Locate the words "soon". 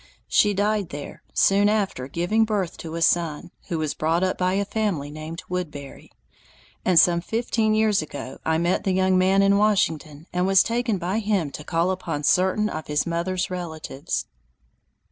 1.31-1.69